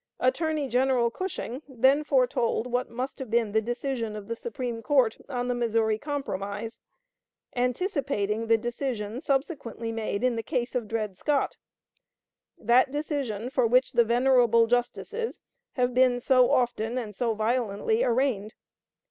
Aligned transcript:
Attorney 0.19 0.67
General 0.67 1.11
Cushing 1.11 1.61
then 1.69 2.03
foretold 2.03 2.65
what 2.65 2.89
must 2.89 3.19
have 3.19 3.29
been 3.29 3.51
the 3.51 3.61
decision 3.61 4.15
of 4.15 4.27
the 4.27 4.35
Supreme 4.35 4.81
Court 4.81 5.15
on 5.29 5.47
the 5.47 5.53
Missouri 5.53 5.99
Compromise, 5.99 6.79
anticipating 7.55 8.47
the 8.47 8.57
decision 8.57 9.21
subsequently 9.21 9.91
made 9.91 10.23
in 10.23 10.35
the 10.35 10.41
case 10.41 10.73
of 10.73 10.87
Dred 10.87 11.19
Scott; 11.19 11.57
that 12.57 12.89
decision 12.89 13.51
for 13.51 13.67
which 13.67 13.91
the 13.91 14.03
venerable 14.03 14.65
justices 14.65 15.39
have 15.73 15.93
been 15.93 16.19
so 16.19 16.49
often 16.49 16.97
and 16.97 17.15
so 17.15 17.35
violently 17.35 18.03
arraigned. 18.03 18.55